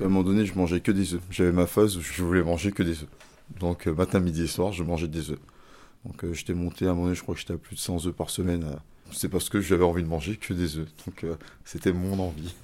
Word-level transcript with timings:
qu'à 0.00 0.06
un 0.06 0.08
moment 0.08 0.22
donné, 0.24 0.46
je 0.46 0.54
mangeais 0.54 0.80
que 0.80 0.92
des 0.92 1.14
œufs. 1.14 1.20
J'avais 1.30 1.52
ma 1.52 1.66
phase 1.66 1.96
où 1.96 2.00
je 2.00 2.22
voulais 2.22 2.42
manger 2.42 2.72
que 2.72 2.82
des 2.82 3.02
œufs. 3.02 3.08
Donc 3.58 3.86
euh, 3.86 3.94
matin, 3.94 4.20
midi 4.20 4.42
et 4.42 4.46
soir, 4.46 4.72
je 4.72 4.82
mangeais 4.82 5.08
des 5.08 5.30
œufs. 5.30 5.38
Donc 6.06 6.24
euh, 6.24 6.32
j'étais 6.32 6.54
monté 6.54 6.86
à 6.86 6.90
un 6.90 6.92
moment 6.92 7.04
donné, 7.04 7.16
je 7.16 7.22
crois 7.22 7.34
que 7.34 7.40
j'étais 7.40 7.52
à 7.52 7.58
plus 7.58 7.76
de 7.76 7.80
100 7.80 8.06
œufs 8.06 8.14
par 8.14 8.30
semaine. 8.30 8.64
euh. 8.64 8.76
C'est 9.12 9.28
parce 9.28 9.48
que 9.48 9.60
j'avais 9.60 9.84
envie 9.84 10.02
de 10.02 10.08
manger 10.08 10.36
que 10.36 10.54
des 10.54 10.78
œufs. 10.78 10.88
Donc 11.06 11.24
euh, 11.24 11.34
c'était 11.64 11.92
mon 11.92 12.18
envie. 12.18 12.54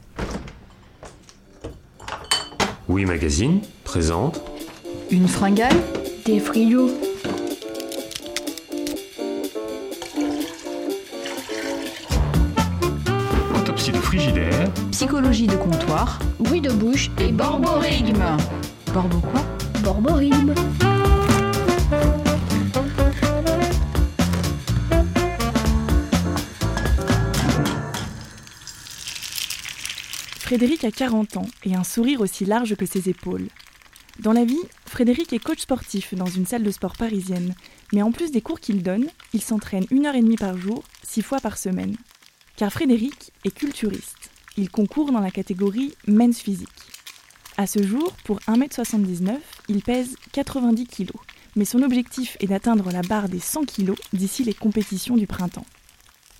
Oui 2.89 3.05
Magazine 3.05 3.61
présente 3.85 4.41
Une 5.11 5.27
fringale 5.29 5.75
Des 6.25 6.39
frigos. 6.39 6.91
De 13.87 14.01
frigidaire, 14.01 14.73
Psychologie 14.91 15.47
de 15.47 15.55
comptoir 15.55 16.19
Bruit 16.41 16.61
de 16.61 16.73
bouche 16.73 17.09
et 17.21 17.31
borborigme. 17.31 18.37
Borbo 18.93 19.19
quoi? 19.21 19.43
Borborigme. 19.85 20.53
Frédéric 30.41 30.83
a 30.83 30.91
40 30.91 31.37
ans 31.37 31.47
et 31.63 31.77
un 31.77 31.85
sourire 31.85 32.21
aussi 32.21 32.45
large 32.45 32.75
que 32.75 32.87
ses 32.87 33.09
épaules. 33.09 33.47
Dans 34.19 34.33
la 34.33 34.45
vie, 34.45 34.57
Frédéric 34.87 35.33
est 35.33 35.39
coach 35.39 35.61
sportif 35.61 36.13
dans 36.15 36.27
une 36.27 36.47
salle 36.47 36.65
de 36.65 36.71
sport 36.73 36.97
parisienne, 36.97 37.55
mais 37.93 38.03
en 38.03 38.11
plus 38.11 38.33
des 38.33 38.41
cours 38.41 38.59
qu'il 38.59 38.83
donne, 38.83 39.07
il 39.33 39.43
s'entraîne 39.43 39.87
une 39.93 40.07
heure 40.07 40.17
et 40.17 40.23
demie 40.23 40.37
par 40.37 40.57
jour, 40.59 40.83
six 41.05 41.23
fois 41.23 41.39
par 41.39 41.57
semaine. 41.57 41.97
Car 42.57 42.73
Frédéric 42.73 43.33
est 43.45 43.55
culturiste. 43.55 44.31
Il 44.57 44.71
concourt 44.71 45.13
dans 45.13 45.21
la 45.21 45.31
catégorie 45.31 45.95
Men's 46.07 46.41
Physique. 46.41 46.69
À 47.59 47.67
ce 47.67 47.83
jour, 47.83 48.13
pour 48.25 48.41
1m79, 48.41 49.37
il 49.69 49.83
pèse 49.83 50.17
90 50.33 50.87
kg, 50.87 51.11
mais 51.55 51.67
son 51.67 51.83
objectif 51.83 52.39
est 52.41 52.47
d'atteindre 52.47 52.91
la 52.91 53.03
barre 53.03 53.29
des 53.29 53.41
100 53.41 53.67
kg 53.67 53.93
d'ici 54.15 54.43
les 54.43 54.55
compétitions 54.55 55.19
du 55.19 55.27
printemps. 55.27 55.67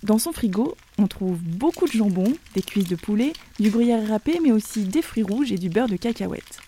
Dans 0.01 0.17
son 0.17 0.31
frigo, 0.31 0.75
on 0.97 1.05
trouve 1.05 1.37
beaucoup 1.37 1.85
de 1.85 1.91
jambon, 1.91 2.33
des 2.55 2.63
cuisses 2.63 2.87
de 2.87 2.95
poulet, 2.95 3.33
du 3.59 3.69
gruyère 3.69 4.07
râpé, 4.07 4.39
mais 4.41 4.51
aussi 4.51 4.85
des 4.85 5.03
fruits 5.03 5.23
rouges 5.23 5.51
et 5.51 5.57
du 5.57 5.69
beurre 5.69 5.87
de 5.87 5.97
cacahuète. 5.97 6.59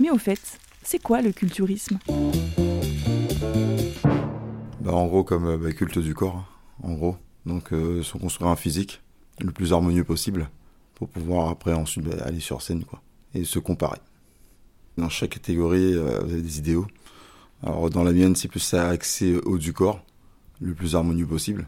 Mais 0.00 0.10
au 0.10 0.18
fait, 0.18 0.58
c'est 0.82 1.00
quoi 1.00 1.22
le 1.22 1.30
culturisme? 1.30 1.98
Bah, 4.80 4.94
en 4.94 5.06
gros, 5.06 5.22
comme 5.22 5.46
euh, 5.46 5.58
bah, 5.58 5.72
culte 5.72 5.98
du 5.98 6.14
corps, 6.14 6.36
hein, 6.36 6.46
en 6.82 6.94
gros. 6.94 7.16
Donc, 7.46 7.72
euh, 7.72 8.02
se 8.02 8.16
construire 8.18 8.50
un 8.50 8.56
physique 8.56 9.00
le 9.40 9.50
plus 9.50 9.72
harmonieux 9.72 10.04
possible 10.04 10.50
pour 10.94 11.08
pouvoir 11.08 11.48
après 11.48 11.72
ensuite 11.72 12.04
bah, 12.04 12.22
aller 12.24 12.40
sur 12.40 12.60
scène 12.62 12.84
quoi, 12.84 13.00
et 13.34 13.44
se 13.44 13.58
comparer. 13.58 13.98
Dans 14.98 15.08
chaque 15.08 15.30
catégorie, 15.30 15.94
euh, 15.94 16.20
vous 16.20 16.32
avez 16.32 16.42
des 16.42 16.58
idéaux. 16.58 16.86
Alors, 17.62 17.90
dans 17.90 18.04
la 18.04 18.12
mienne, 18.12 18.36
c'est 18.36 18.48
plus 18.48 18.74
axé 18.74 19.36
haut 19.44 19.58
du 19.58 19.72
corps, 19.72 20.04
le 20.60 20.74
plus 20.74 20.94
harmonieux 20.94 21.26
possible. 21.26 21.66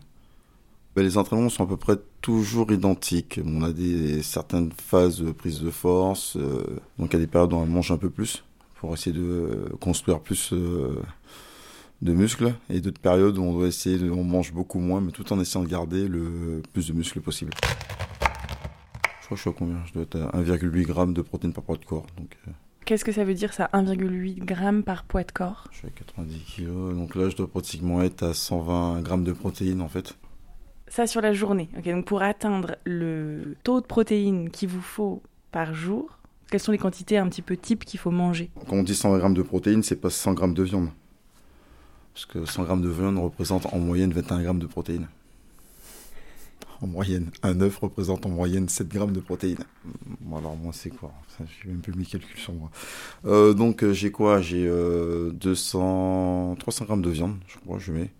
Bah, 0.94 1.02
les 1.02 1.16
entraînements 1.16 1.48
sont 1.48 1.64
à 1.64 1.66
peu 1.66 1.78
près 1.78 1.96
toujours 2.20 2.70
identiques. 2.70 3.40
On 3.44 3.62
a 3.62 3.72
des 3.72 4.22
certaines 4.22 4.72
phases 4.72 5.20
de 5.20 5.32
prise 5.32 5.60
de 5.60 5.70
force, 5.70 6.36
euh, 6.36 6.64
donc 6.98 7.10
il 7.10 7.14
y 7.14 7.16
a 7.16 7.20
des 7.20 7.26
périodes 7.26 7.52
où 7.52 7.56
on 7.56 7.66
mange 7.66 7.90
un 7.90 7.96
peu 7.96 8.10
plus 8.10 8.44
pour 8.76 8.92
essayer 8.92 9.16
de 9.16 9.22
euh, 9.22 9.68
construire 9.80 10.20
plus 10.20 10.52
euh, 10.52 11.00
de 12.02 12.12
muscles 12.12 12.52
et 12.68 12.80
d'autres 12.80 13.00
périodes 13.00 13.38
où 13.38 13.42
on 13.42 13.52
doit 13.52 13.68
essayer 13.68 13.96
de, 13.96 14.10
on 14.10 14.24
mange 14.24 14.52
beaucoup 14.52 14.80
moins 14.80 15.00
mais 15.00 15.12
tout 15.12 15.32
en 15.32 15.40
essayant 15.40 15.64
de 15.64 15.70
garder 15.70 16.08
le 16.08 16.60
plus 16.72 16.88
de 16.88 16.92
muscles 16.92 17.20
possible. 17.20 17.52
Je 19.20 19.26
crois 19.26 19.30
que 19.30 19.36
je 19.36 19.40
suis 19.40 19.50
à 19.50 19.52
combien? 19.56 19.76
Je 19.86 19.92
dois 19.92 20.02
être 20.02 20.16
à 20.16 20.42
1,8 20.42 20.86
g 20.86 21.12
de 21.14 21.22
protéines 21.22 21.52
par 21.52 21.62
poids 21.64 21.76
de 21.76 21.84
corps. 21.84 22.06
Donc 22.18 22.36
euh, 22.46 22.50
Qu'est-ce 22.84 23.04
que 23.04 23.12
ça 23.12 23.24
veut 23.24 23.34
dire 23.34 23.52
ça 23.54 23.70
1,8 23.72 24.48
g 24.48 24.82
par 24.82 25.04
poids 25.04 25.22
de 25.22 25.30
corps? 25.32 25.68
je 25.70 25.78
suis 25.78 25.86
à 25.86 25.90
90 25.90 26.38
kg. 26.56 26.66
Donc 26.96 27.14
là 27.14 27.28
je 27.30 27.36
dois 27.36 27.48
pratiquement 27.48 28.02
être 28.02 28.24
à 28.24 28.34
120 28.34 29.04
g 29.08 29.16
de 29.22 29.32
protéines 29.32 29.80
en 29.80 29.88
fait. 29.88 30.16
Ça 30.88 31.06
sur 31.06 31.20
la 31.22 31.32
journée. 31.32 31.68
Ok, 31.78 31.84
donc 31.84 32.04
pour 32.04 32.22
atteindre 32.22 32.76
le 32.84 33.54
taux 33.62 33.80
de 33.80 33.86
protéines 33.86 34.50
qu'il 34.50 34.68
vous 34.68 34.82
faut 34.82 35.22
par 35.52 35.72
jour, 35.72 36.18
quelles 36.50 36.60
sont 36.60 36.72
les 36.72 36.78
quantités 36.78 37.16
un 37.16 37.28
petit 37.28 37.40
peu 37.42 37.56
types 37.56 37.84
qu'il 37.84 38.00
faut 38.00 38.10
manger? 38.10 38.50
Quand 38.68 38.76
on 38.76 38.82
dit 38.82 38.94
120 38.94 39.28
g 39.28 39.34
de 39.34 39.42
protéines, 39.42 39.82
c'est 39.84 39.96
pas 39.96 40.10
100 40.10 40.36
g 40.36 40.52
de 40.52 40.62
viande. 40.64 40.88
Parce 42.14 42.26
que 42.26 42.44
100 42.44 42.66
g 42.66 42.82
de 42.82 42.88
viande 42.88 43.18
représente 43.18 43.66
en 43.72 43.78
moyenne 43.78 44.12
21 44.12 44.42
g 44.42 44.58
de 44.58 44.66
protéines. 44.66 45.08
En 46.82 46.86
moyenne. 46.86 47.30
Un 47.42 47.60
œuf 47.60 47.78
représente 47.78 48.26
en 48.26 48.28
moyenne 48.28 48.68
7 48.68 48.92
g 48.92 49.06
de 49.06 49.20
protéines. 49.20 49.64
Bon, 50.20 50.36
alors 50.36 50.56
moi 50.56 50.72
c'est 50.74 50.90
quoi? 50.90 51.12
J'ai 51.38 51.68
même 51.68 51.80
plus 51.80 51.94
mes 51.94 52.04
calculs 52.04 52.38
sur 52.38 52.52
moi. 52.52 52.70
Euh, 53.24 53.54
donc 53.54 53.82
euh, 53.82 53.92
j'ai 53.92 54.10
quoi? 54.10 54.40
J'ai 54.40 54.66
euh, 54.66 55.30
200... 55.30 56.56
300 56.58 56.86
g 56.86 56.96
de 57.00 57.10
viande, 57.10 57.36
je 57.46 57.58
crois, 57.58 57.78
je 57.78 57.92
mets. 57.92 58.10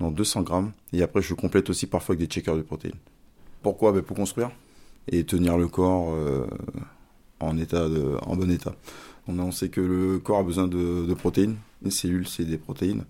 Non, 0.00 0.10
200 0.10 0.42
grammes. 0.42 0.72
Et 0.92 1.02
après 1.02 1.22
je 1.22 1.34
complète 1.34 1.70
aussi 1.70 1.86
parfois 1.86 2.14
avec 2.14 2.26
des 2.26 2.32
checkers 2.32 2.56
de 2.56 2.62
protéines. 2.62 2.98
Pourquoi? 3.62 3.92
Ben, 3.92 4.02
Pour 4.02 4.16
construire. 4.16 4.50
Et 5.08 5.22
tenir 5.22 5.56
le 5.56 5.68
corps 5.68 6.12
euh, 6.12 6.48
en, 7.38 7.56
état 7.58 7.86
en 8.22 8.34
bon 8.34 8.50
état. 8.50 8.74
On, 9.28 9.52
sait 9.52 9.68
que 9.68 9.80
le 9.80 10.18
corps 10.18 10.38
a 10.38 10.42
besoin 10.42 10.66
de 10.66 11.14
protéines. 11.14 11.56
Les 11.82 11.90
cellules, 11.90 12.26
c'est 12.26 12.44
des 12.44 12.58
protéines. 12.58 13.04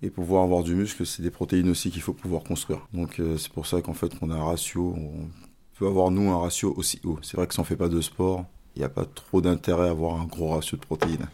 Et 0.00 0.10
pour 0.10 0.24
pouvoir 0.24 0.44
avoir 0.44 0.62
du 0.62 0.74
muscle, 0.74 1.04
c'est 1.04 1.22
des 1.22 1.30
protéines 1.30 1.68
aussi 1.70 1.90
qu'il 1.90 2.02
faut 2.02 2.12
pouvoir 2.12 2.44
construire. 2.44 2.86
Donc 2.94 3.18
euh, 3.18 3.36
c'est 3.36 3.50
pour 3.52 3.66
ça 3.66 3.82
qu'en 3.82 3.94
fait, 3.94 4.16
qu'on 4.16 4.30
a 4.30 4.36
un 4.36 4.44
ratio. 4.44 4.94
On 4.96 5.28
peut 5.76 5.86
avoir, 5.86 6.10
nous, 6.10 6.30
un 6.30 6.38
ratio 6.38 6.72
aussi 6.76 7.00
haut. 7.04 7.18
C'est 7.22 7.36
vrai 7.36 7.46
que 7.46 7.54
si 7.54 7.60
on 7.60 7.64
fait 7.64 7.76
pas 7.76 7.88
de 7.88 8.00
sport, 8.00 8.44
il 8.76 8.80
n'y 8.80 8.84
a 8.84 8.88
pas 8.88 9.04
trop 9.04 9.40
d'intérêt 9.40 9.88
à 9.88 9.90
avoir 9.90 10.20
un 10.20 10.24
gros 10.26 10.50
ratio 10.50 10.76
de 10.76 10.82
protéines. 10.82 11.26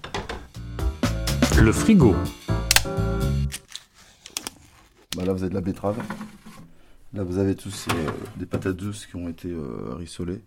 le 1.60 1.72
frigo, 1.72 2.14
Bah 5.16 5.24
là, 5.26 5.32
vous 5.34 5.42
avez 5.42 5.50
de 5.50 5.54
la 5.54 5.60
betterave. 5.60 5.98
Là, 7.12 7.22
vous 7.22 7.38
avez 7.38 7.54
tous 7.54 7.86
euh, 7.90 8.10
des 8.36 8.46
patates 8.46 8.76
douces 8.76 9.06
qui 9.06 9.16
ont 9.16 9.28
été 9.28 9.48
euh, 9.48 9.94
rissolées. 9.96 10.40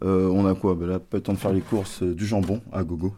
On 0.00 0.46
a 0.46 0.54
quoi? 0.54 0.74
Bah 0.74 0.86
Là, 0.86 0.98
pas 1.00 1.16
le 1.16 1.22
temps 1.22 1.32
de 1.32 1.38
faire 1.38 1.52
les 1.52 1.60
courses, 1.60 2.02
du 2.02 2.24
jambon 2.26 2.60
à 2.70 2.84
gogo. 2.84 3.14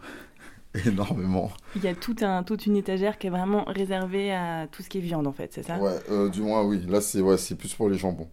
Énormément. 0.87 1.51
Il 1.77 1.83
y 1.83 1.89
a 1.89 1.95
tout 1.95 2.17
un, 2.21 2.43
toute 2.43 2.67
une 2.67 2.77
étagère 2.77 3.19
qui 3.19 3.27
est 3.27 3.31
vraiment 3.31 3.65
réservée 3.65 4.33
à 4.33 4.69
tout 4.71 4.83
ce 4.83 4.89
qui 4.89 4.99
est 4.99 5.03
viande 5.03 5.27
en 5.27 5.33
fait, 5.33 5.53
c'est 5.53 5.65
ça? 5.65 5.79
Ouais, 5.79 5.99
euh, 6.11 6.29
du 6.29 6.43
moins, 6.43 6.63
oui. 6.63 6.85
Là, 6.87 7.01
c'est 7.01 7.21
ouais, 7.21 7.37
c'est 7.37 7.57
plus 7.57 7.75
pour 7.75 7.89
les 7.89 7.99
jambons. 7.99 8.29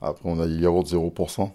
Après, 0.00 0.28
on 0.28 0.40
a 0.40 0.46
les 0.46 0.56
yaourts 0.56 0.84
0%. 0.84 1.50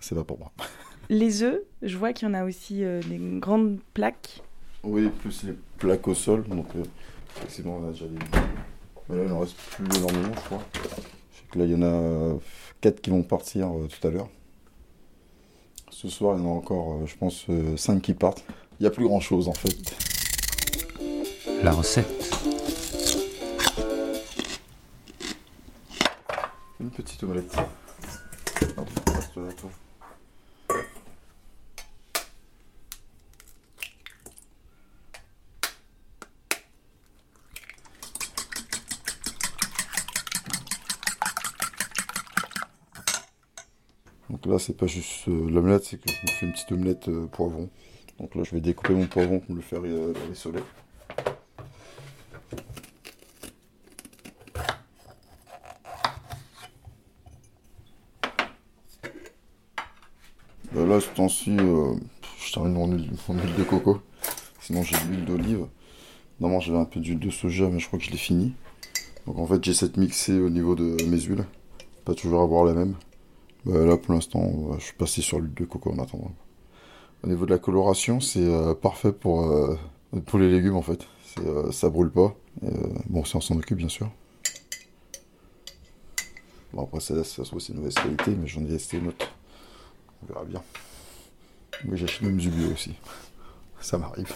C'est 0.00 0.14
pas 0.14 0.24
pour 0.24 0.38
moi. 0.38 0.52
Les 1.08 1.44
œufs, 1.44 1.60
je 1.82 1.96
vois 1.96 2.12
qu'il 2.12 2.26
y 2.26 2.30
en 2.30 2.34
a 2.34 2.44
aussi 2.44 2.84
euh, 2.84 3.00
des 3.00 3.18
grandes 3.38 3.78
plaques. 3.94 4.42
Oui, 4.82 5.08
plus 5.08 5.44
les 5.44 5.54
plaques 5.78 6.06
au 6.08 6.14
sol. 6.14 6.44
Donc, 6.48 6.66
euh, 6.76 6.82
effectivement, 7.36 7.78
on 7.80 7.88
a 7.88 7.92
déjà 7.92 8.06
des. 8.06 8.18
Mais 9.08 9.16
là, 9.16 9.22
il 9.26 9.32
en 9.32 9.40
reste 9.40 9.56
plus 9.56 9.84
énormément, 9.98 10.34
je 10.34 10.40
crois. 10.40 10.62
Je 10.74 11.38
sais 11.38 11.44
que 11.50 11.58
là, 11.58 11.64
il 11.64 11.70
y 11.72 11.74
en 11.74 11.82
a 11.82 12.38
4 12.80 13.00
qui 13.00 13.10
vont 13.10 13.22
partir 13.22 13.68
euh, 13.68 13.88
tout 13.88 14.06
à 14.06 14.10
l'heure. 14.10 14.28
Ce 15.90 16.08
soir, 16.08 16.36
il 16.36 16.42
y 16.42 16.46
en 16.46 16.50
a 16.50 16.52
encore, 16.52 16.94
euh, 16.94 17.06
je 17.06 17.16
pense, 17.16 17.46
5 17.76 18.02
qui 18.02 18.14
partent. 18.14 18.44
Il 18.78 18.82
n'y 18.82 18.86
a 18.86 18.90
plus 18.90 19.04
grand 19.04 19.20
chose 19.20 19.48
en 19.48 19.54
fait. 19.54 19.96
la 21.62 21.72
recette, 21.72 22.06
Une 26.78 26.90
petite 26.90 27.22
omelette. 27.22 27.56
Donc 44.28 44.44
là, 44.46 44.58
c'est 44.58 44.76
pas 44.76 44.86
juste 44.86 45.28
euh, 45.28 45.48
l'omelette, 45.50 45.84
c'est 45.84 45.96
que 45.98 46.10
je 46.10 46.22
me 46.22 46.28
fais 46.28 46.46
une 46.46 46.52
petite 46.52 46.72
omelette 46.72 47.08
euh, 47.08 47.26
poivron. 47.26 47.70
Donc 48.18 48.34
là, 48.34 48.42
je 48.44 48.52
vais 48.52 48.60
découper 48.60 48.94
mon 48.94 49.06
poivron 49.06 49.40
pour 49.40 49.54
le 49.54 49.60
faire 49.60 49.80
euh. 49.84 50.14
Euh, 60.74 60.86
là, 60.86 61.00
ce 61.00 61.08
temps-ci, 61.08 61.56
euh, 61.58 61.94
je 62.38 62.52
termine 62.52 62.72
mon 62.72 62.86
huile, 62.88 63.54
de 63.56 63.64
coco. 63.64 64.00
Sinon, 64.60 64.82
j'ai 64.82 64.96
de 64.96 65.10
l'huile 65.10 65.24
d'olive. 65.26 65.66
Normalement, 66.40 66.60
j'avais 66.60 66.78
un 66.78 66.84
peu 66.86 67.00
d'huile 67.00 67.18
de 67.18 67.30
soja, 67.30 67.68
mais 67.68 67.78
je 67.78 67.86
crois 67.86 67.98
que 67.98 68.04
je 68.04 68.10
l'ai 68.10 68.16
fini. 68.16 68.54
Donc, 69.26 69.38
en 69.38 69.46
fait, 69.46 69.62
j'essaie 69.62 69.88
de 69.88 70.00
mixer 70.00 70.38
au 70.38 70.48
niveau 70.48 70.74
de 70.74 70.96
mes 71.04 71.20
huiles. 71.20 71.44
Pas 72.04 72.14
toujours 72.14 72.42
avoir 72.42 72.64
la 72.64 72.72
même. 72.72 72.94
Bah, 73.66 73.84
là, 73.84 73.98
pour 73.98 74.14
l'instant, 74.14 74.72
je 74.78 74.84
suis 74.84 74.94
passé 74.94 75.20
sur 75.20 75.38
l'huile 75.38 75.54
de 75.54 75.64
coco 75.66 75.90
en 75.92 75.98
attendant. 75.98 76.32
Au 77.24 77.28
niveau 77.28 77.46
de 77.46 77.50
la 77.50 77.58
coloration, 77.58 78.20
c'est 78.20 78.44
euh, 78.44 78.74
parfait 78.74 79.12
pour, 79.12 79.50
euh, 79.50 79.76
pour 80.26 80.38
les 80.38 80.50
légumes, 80.50 80.76
en 80.76 80.82
fait. 80.82 81.06
Euh, 81.44 81.70
ça 81.72 81.90
brûle 81.90 82.10
pas. 82.10 82.34
Bon, 83.06 83.24
si 83.24 83.36
on 83.36 83.40
s'en 83.40 83.56
occupe, 83.56 83.78
bien 83.78 83.88
sûr. 83.88 84.10
Bon, 86.72 86.84
après, 86.84 87.00
ça, 87.00 87.14
ça 87.24 87.24
se 87.24 87.42
trouve, 87.42 87.60
c'est 87.60 87.72
une 87.72 87.78
mauvaise 87.80 87.94
qualité, 87.94 88.30
mais 88.30 88.46
j'en 88.46 88.62
ai 88.64 88.68
testé 88.68 88.98
une 88.98 89.08
autre. 89.08 89.26
On 90.22 90.26
verra 90.26 90.44
bien. 90.44 90.62
Oui, 91.86 91.98
j'achète 91.98 92.22
même 92.22 92.38
du 92.38 92.48
bio 92.48 92.72
aussi. 92.72 92.94
Ça 93.80 93.98
m'arrive. 93.98 94.32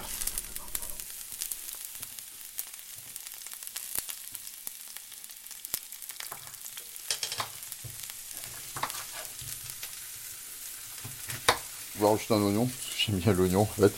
Vais 12.00 12.08
rajouter 12.08 12.34
un 12.34 12.42
oignon, 12.42 12.68
j'aime 12.98 13.16
bien 13.16 13.32
l'oignon 13.32 13.62
en 13.62 13.66
fait. 13.66 13.92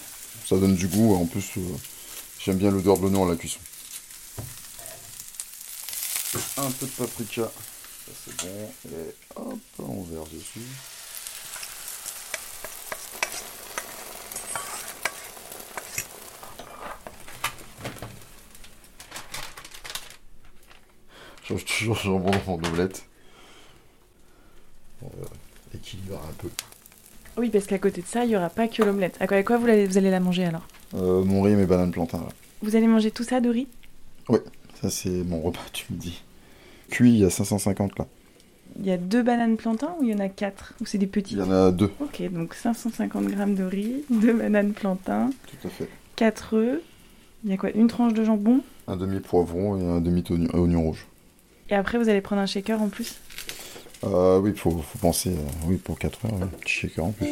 Ça 0.46 0.56
donne 0.56 0.74
du 0.74 0.88
goût, 0.88 1.14
en 1.14 1.26
plus 1.26 1.56
euh, 1.56 1.60
j'aime 2.40 2.56
bien 2.56 2.70
l'odeur 2.70 2.96
de 2.96 3.02
l'oignon 3.02 3.26
à 3.26 3.30
la 3.30 3.36
cuisson. 3.36 3.60
Un 6.56 6.70
peu 6.70 6.86
de 6.86 6.90
paprika, 6.90 7.42
ça 7.42 8.12
c'est 8.24 8.36
bon, 8.44 8.72
et 8.90 9.14
hop, 9.36 9.58
on 9.78 10.02
verse 10.02 10.30
dessus. 10.30 10.60
Je 21.44 21.48
change 21.48 21.64
toujours 21.64 22.20
mon 22.20 22.64
omelette. 22.64 23.04
Pour 24.98 25.10
euh, 25.20 25.76
équilibrer 25.76 26.16
un 26.16 26.32
peu. 26.38 26.48
Oui, 27.36 27.48
parce 27.50 27.66
qu'à 27.66 27.78
côté 27.78 28.02
de 28.02 28.06
ça, 28.06 28.24
il 28.24 28.28
n'y 28.28 28.36
aura 28.36 28.50
pas 28.50 28.68
que 28.68 28.82
l'omelette. 28.82 29.16
À 29.20 29.26
quoi, 29.26 29.38
à 29.38 29.42
quoi 29.42 29.56
vous, 29.56 29.66
allez, 29.66 29.86
vous 29.86 29.96
allez 29.98 30.10
la 30.10 30.20
manger 30.20 30.44
alors 30.44 30.66
Euh, 30.94 31.24
mon 31.24 31.42
riz 31.42 31.52
et 31.52 31.56
mes 31.56 31.66
bananes 31.66 31.90
plantains 31.92 32.18
là. 32.18 32.28
Vous 32.62 32.76
allez 32.76 32.86
manger 32.86 33.10
tout 33.10 33.24
ça 33.24 33.40
de 33.40 33.48
riz? 33.48 33.66
Ça 34.80 34.90
c'est 34.90 35.10
mon 35.24 35.40
repas, 35.40 35.60
tu 35.72 35.86
me 35.92 35.98
dis. 35.98 36.22
Cuit, 36.90 37.12
il 37.14 37.18
y 37.20 37.24
a 37.24 37.30
550 37.30 37.98
là. 37.98 38.06
Il 38.78 38.86
y 38.86 38.90
a 38.90 38.96
deux 38.96 39.22
bananes 39.22 39.56
plantains 39.56 39.94
ou 40.00 40.02
il 40.04 40.10
y 40.10 40.14
en 40.14 40.18
a 40.18 40.28
quatre? 40.28 40.74
Ou 40.80 40.86
c'est 40.86 40.98
des 40.98 41.06
petits? 41.06 41.34
Il 41.34 41.38
y 41.40 41.42
en 41.42 41.50
a 41.50 41.70
deux, 41.72 41.90
Ok, 42.00 42.22
donc 42.30 42.54
550 42.54 43.24
grammes 43.26 43.54
de 43.54 43.64
riz, 43.64 44.04
deux 44.10 44.32
bananes 44.34 44.72
plantains, 44.72 45.30
tout 45.46 45.66
à 45.66 45.70
fait. 45.70 45.88
4 46.16 46.56
œufs. 46.56 46.80
Il 47.44 47.50
y 47.50 47.54
a 47.54 47.56
quoi? 47.56 47.70
Une 47.70 47.88
tranche 47.88 48.14
de 48.14 48.24
jambon? 48.24 48.60
Un 48.88 48.96
demi 48.96 49.20
poivron 49.20 49.76
et 49.78 49.84
un 49.84 50.00
demi 50.00 50.22
oignon, 50.30 50.48
oignon 50.54 50.82
rouge. 50.82 51.06
Et 51.70 51.74
après, 51.74 51.98
vous 51.98 52.08
allez 52.08 52.20
prendre 52.20 52.42
un 52.42 52.46
shaker 52.46 52.80
en 52.82 52.88
plus? 52.88 53.16
Euh, 54.04 54.38
oui, 54.40 54.52
faut, 54.56 54.70
faut 54.70 54.98
penser, 54.98 55.30
euh, 55.30 55.66
oui, 55.66 55.76
pour 55.76 55.98
4 55.98 56.26
heures, 56.26 56.32
oui. 56.34 56.46
petit 56.60 56.72
shaker 56.72 57.04
en 57.04 57.12
plus. 57.12 57.28